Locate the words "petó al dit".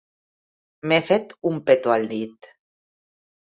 1.67-2.51